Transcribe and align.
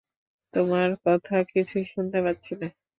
তোমার 0.53 0.89
কথা 1.05 1.35
কিছুই 1.51 1.85
শুনতে 1.85 2.19
পাচ্ছি 2.25 2.53
না। 2.55 2.67